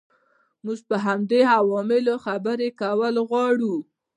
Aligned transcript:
موږ 0.65 0.79
په 0.89 0.95
همدې 1.05 1.41
عواملو 1.59 2.13
خبرې 2.25 2.69
کول 2.81 3.15
غواړو. 3.29 3.75